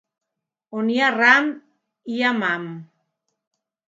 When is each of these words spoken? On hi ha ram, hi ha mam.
On 0.79 0.87
hi 0.93 0.95
ha 1.01 1.09
ram, 1.15 1.51
hi 2.13 2.17
ha 2.23 2.31
mam. 2.39 2.65